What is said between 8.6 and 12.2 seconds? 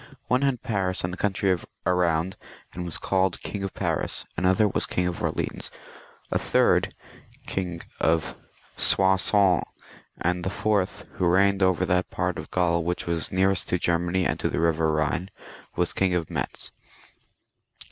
Soissons, and the fourth, who reigned over that